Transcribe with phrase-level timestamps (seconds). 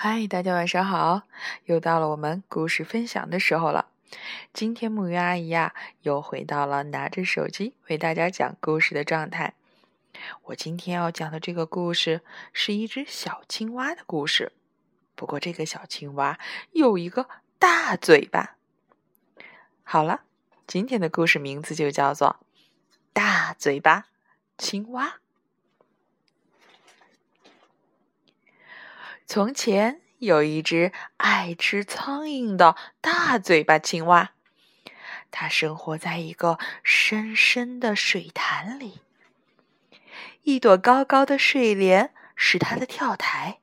[0.00, 1.22] 嗨，大家晚上好！
[1.64, 3.88] 又到了我们故事分享的时候了。
[4.52, 9.54] 今天木鱼阿姨呀，又回到了拿着手机为大家讲故事的状态。
[10.44, 12.20] 我今天要讲的这个故事
[12.52, 14.52] 是一只小青蛙的故事。
[15.16, 16.38] 不过这个小青蛙
[16.70, 18.54] 有一个大嘴巴。
[19.82, 20.20] 好了，
[20.68, 22.36] 今天的故事名字就叫做
[23.12, 24.06] 《大嘴巴
[24.56, 25.06] 青蛙》。
[29.28, 34.30] 从前有一只爱吃苍蝇的大嘴巴青蛙，
[35.30, 39.02] 它生活在一个深深的水潭里。
[40.44, 43.58] 一朵高高的睡莲是它的跳台，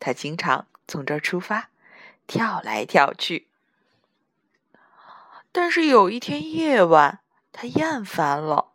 [0.00, 1.68] 它经常从这儿出发，
[2.26, 3.46] 跳来跳去。
[5.52, 7.20] 但是有一天夜晚，
[7.52, 8.72] 它厌烦了，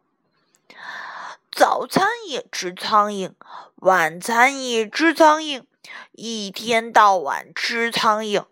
[1.52, 3.34] 早餐也吃苍蝇，
[3.76, 5.66] 晚餐也吃苍蝇。
[6.12, 8.48] 一天到晚吃苍蝇，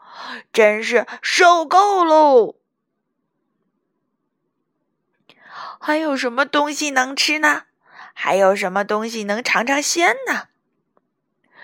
[0.53, 2.55] 真是受够喽！
[5.79, 7.63] 还有什么东西能吃呢？
[8.13, 10.47] 还有什么东西能尝尝鲜呢？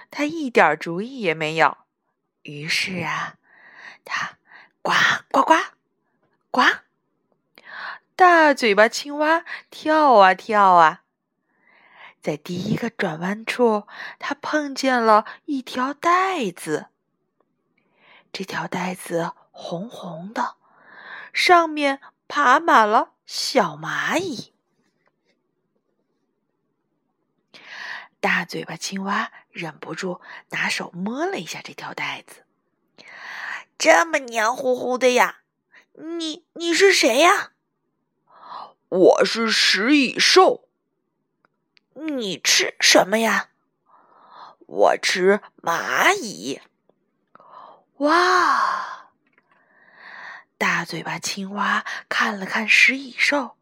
[0.09, 1.77] 他一点主意也没有。
[2.43, 3.35] 于是啊，
[4.03, 4.37] 他
[4.81, 4.91] 呱
[5.31, 5.53] 呱呱
[6.51, 6.61] 呱，
[8.15, 11.03] 大嘴巴青蛙跳啊跳啊。
[12.21, 13.87] 在第一个转弯处，
[14.19, 16.87] 他碰见了一条带子。
[18.31, 20.55] 这条带子红红的，
[21.33, 24.53] 上面爬满了小蚂蚁。
[28.19, 32.45] 大嘴巴青蛙忍不住拿手摸了一下这条带子，
[33.79, 35.39] 这么黏糊糊的呀！
[35.93, 37.53] 你你是谁呀？
[38.87, 40.69] 我是食蚁兽。
[41.93, 43.49] 你吃什么呀？
[44.65, 46.61] 我吃蚂蚁。
[47.97, 49.11] 哇！
[50.57, 53.57] 大嘴巴青蛙看了看食蚁兽，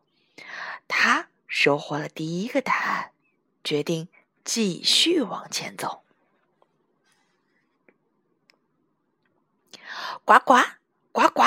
[0.87, 3.11] 它收获了第一个答案，
[3.63, 4.09] 决定
[4.43, 6.03] 继续往前走。
[10.23, 10.55] 呱呱
[11.11, 11.43] 呱呱！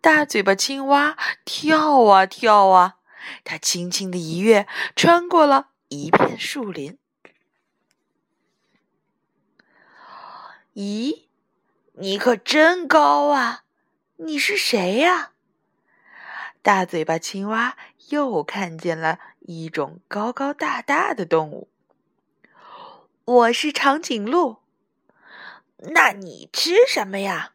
[0.00, 2.96] 大嘴巴青蛙跳啊跳啊。
[3.44, 4.66] 它轻轻的一跃，
[4.96, 6.98] 穿过了一片树林。
[10.74, 11.24] 咦，
[11.92, 13.64] 你可真高啊！
[14.16, 15.32] 你是谁呀？
[16.62, 17.76] 大嘴巴青蛙
[18.08, 21.68] 又看见了一种高高大大的动物。
[23.24, 24.58] 我是长颈鹿。
[25.78, 27.52] 那你吃什么呀？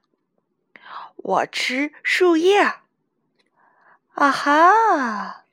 [1.15, 2.61] 我吃树叶。
[4.13, 5.45] 啊哈！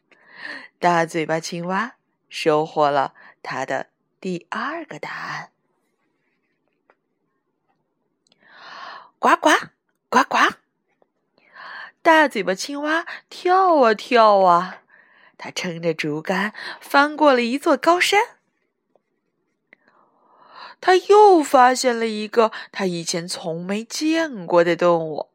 [0.85, 1.95] 大嘴巴青蛙
[2.29, 3.87] 收获了它的
[4.21, 5.51] 第二个答案。
[9.19, 9.49] 呱呱
[10.11, 10.57] 呱呱！
[12.03, 14.83] 大嘴巴青蛙跳啊跳啊，
[15.39, 16.53] 它撑着竹竿
[16.83, 18.21] 翻过了一座高山。
[20.83, 25.31] 他又发现了一个他以前从没见过的动物。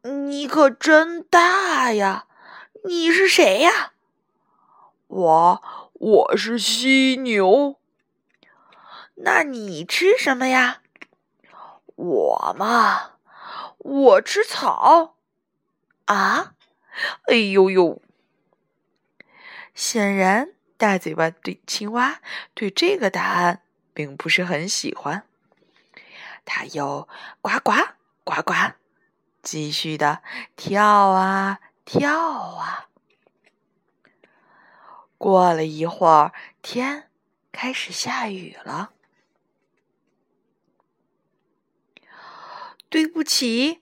[0.00, 2.27] 你可真大呀！
[2.84, 3.92] 你是谁呀？
[5.08, 5.62] 我
[5.94, 7.78] 我是犀牛。
[9.16, 10.82] 那你吃什么呀？
[11.96, 13.12] 我嘛，
[13.78, 15.16] 我吃草。
[16.06, 16.54] 啊？
[17.28, 18.00] 哎呦呦！
[19.74, 22.20] 显然，大嘴巴对青蛙
[22.54, 23.62] 对这个答案
[23.92, 25.24] 并不是很喜欢。
[26.44, 27.08] 它又
[27.40, 27.72] 呱呱
[28.24, 28.54] 呱呱，
[29.42, 30.22] 继续的
[30.56, 31.60] 跳啊。
[31.90, 32.90] 跳啊！
[35.16, 37.10] 过了一会儿，天
[37.50, 38.92] 开始下雨了。
[42.90, 43.80] 对不起，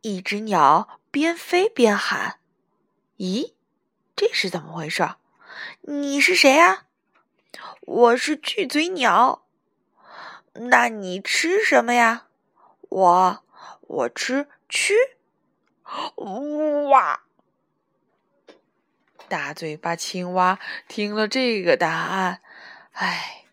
[0.00, 2.40] 一只鸟边飞边喊
[3.18, 3.54] ：“咦，
[4.16, 5.08] 这是怎么回事？
[5.82, 6.86] 你是谁啊
[7.86, 9.46] ？”“我是巨嘴鸟。
[10.66, 12.26] ”“那你吃什么呀
[12.90, 13.44] ？”“我
[13.82, 14.92] 我吃蛆。
[16.90, 17.22] ”“哇！”
[19.28, 20.58] 大嘴巴青蛙
[20.88, 22.40] 听了这个答案，
[22.92, 23.44] 唉，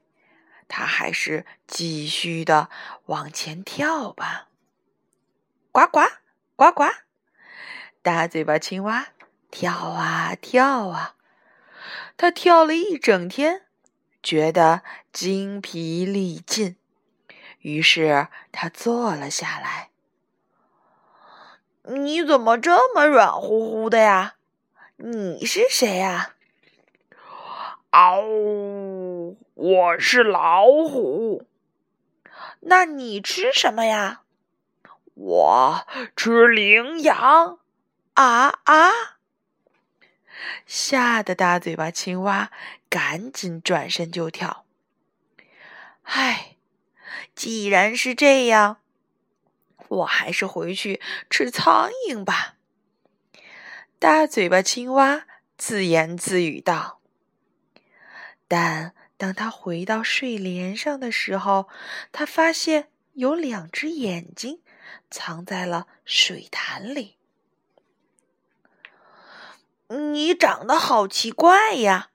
[0.69, 2.69] 它还是继续的
[3.07, 4.47] 往前跳吧。
[5.71, 5.99] 呱呱
[6.55, 6.85] 呱呱！
[8.01, 9.07] 大嘴巴青蛙
[9.51, 11.15] 跳啊跳啊，
[12.15, 13.63] 它跳了一整天，
[14.23, 16.77] 觉得精疲力尽，
[17.59, 19.89] 于是它坐了下来。
[21.83, 24.34] 你怎么这么软乎乎的呀？
[24.97, 26.35] 你是谁呀？
[27.89, 29.35] 嗷！
[29.53, 31.45] 我是老虎。
[32.61, 34.21] 那你吃什么呀？
[35.13, 37.59] 我吃羚羊。
[38.13, 38.91] 啊啊！
[40.65, 42.49] 吓得大嘴巴青蛙
[42.89, 44.63] 赶紧转身就跳。
[46.03, 46.55] 唉，
[47.35, 48.77] 既然是这样，
[49.89, 52.54] 我还是回去吃苍蝇吧。
[53.97, 55.25] 大嘴巴青蛙
[55.57, 56.99] 自言自语道。
[58.47, 61.69] 但当他回到睡莲上的时候，
[62.11, 64.59] 他发现有两只眼睛
[65.09, 67.15] 藏在了水潭里。
[69.87, 72.09] 你长得好奇怪呀！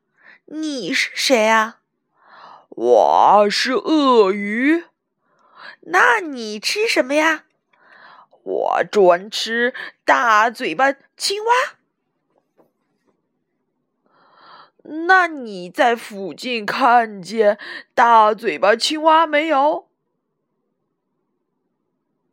[0.47, 1.81] 你是谁啊？
[2.69, 4.85] 我是鳄鱼。
[5.83, 7.45] 那你吃什么呀？
[8.43, 9.75] 我专吃
[10.11, 11.79] 大嘴巴青蛙。
[14.83, 17.61] 那你在附近看见
[17.95, 19.89] 大嘴巴青蛙没有？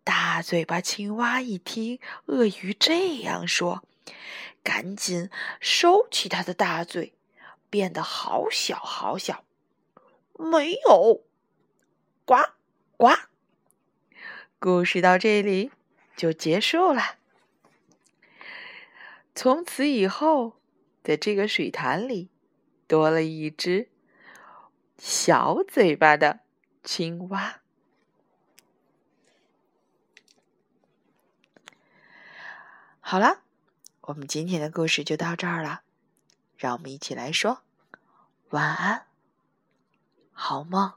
[0.03, 3.83] 大嘴巴青蛙一听鳄鱼这样说。
[4.63, 5.29] 赶紧
[5.59, 7.13] 收起他的大嘴，
[7.69, 9.43] 变得好小好小。
[10.33, 11.21] 没有，
[12.25, 12.37] 呱
[12.97, 13.11] 呱。
[14.57, 15.69] 故事到这里
[16.15, 17.16] 就结束了。
[19.37, 20.59] 从此以后，
[21.03, 22.31] 在这个水潭里
[22.87, 23.87] 多了一只
[24.97, 26.39] 小嘴巴的
[26.83, 27.61] 青蛙。
[32.99, 33.43] 好了。
[34.01, 35.81] 我们今天的故事就到这儿了，
[36.57, 37.61] 让我们一起来说
[38.49, 39.05] 晚安，
[40.31, 40.96] 好梦。